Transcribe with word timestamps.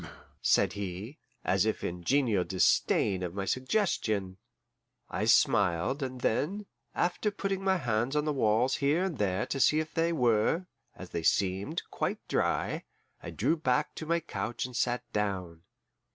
"Poom!" 0.01 0.09
said 0.41 0.73
he, 0.73 1.19
as 1.45 1.63
if 1.63 1.83
in 1.83 2.03
genial 2.03 2.43
disdain 2.43 3.21
of 3.21 3.35
my 3.35 3.45
suggestion. 3.45 4.37
I 5.11 5.25
smiled, 5.25 6.01
and 6.01 6.21
then, 6.21 6.65
after 6.95 7.29
putting 7.29 7.63
my 7.63 7.77
hands 7.77 8.15
on 8.15 8.25
the 8.25 8.33
walls 8.33 8.77
here 8.77 9.03
and 9.03 9.19
there 9.19 9.45
to 9.45 9.59
see 9.59 9.79
if 9.79 9.93
they 9.93 10.11
were, 10.11 10.65
as 10.95 11.11
they 11.11 11.21
seemed, 11.21 11.83
quite 11.91 12.27
dry, 12.27 12.83
I 13.21 13.29
drew 13.29 13.55
back 13.55 13.93
to 13.93 14.07
my 14.07 14.21
couch 14.21 14.65
and 14.65 14.75
sat 14.75 15.03
down. 15.13 15.61